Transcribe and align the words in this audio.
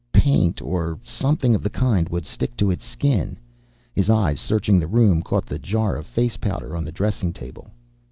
Paint, 0.13 0.63
or 0.63 0.97
something 1.03 1.53
of 1.53 1.61
the 1.61 1.69
kind, 1.69 2.09
would 2.09 2.25
stick 2.25 2.57
to 2.57 2.71
its 2.71 2.83
skin.... 2.83 3.37
His 3.93 4.09
eyes, 4.09 4.39
searching 4.39 4.79
the 4.79 4.87
room, 4.87 5.21
caught 5.21 5.45
the 5.45 5.59
jar 5.59 5.95
of 5.95 6.07
face 6.07 6.37
powder 6.37 6.75
on 6.75 6.83
the 6.85 6.91
dressing 6.91 7.33
table. 7.33 7.69